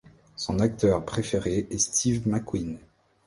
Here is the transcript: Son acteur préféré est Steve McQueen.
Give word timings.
Son 0.35 0.59
acteur 0.61 1.05
préféré 1.05 1.67
est 1.69 1.77
Steve 1.77 2.27
McQueen. 2.27 2.79